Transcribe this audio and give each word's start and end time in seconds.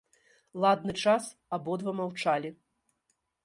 Ладны 0.65 0.93
час 1.03 1.29
абодва 1.59 1.95
маўчалі. 2.03 2.49